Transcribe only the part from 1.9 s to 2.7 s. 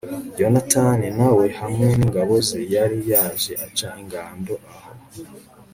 n'ingabo ze,